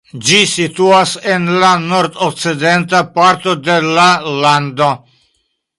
Ĝi 0.27 0.37
situas 0.51 1.11
en 1.33 1.45
la 1.65 1.69
nordokcidenta 1.83 3.05
parto 3.19 3.55
de 3.69 3.79
la 3.91 4.11
lando. 4.47 4.91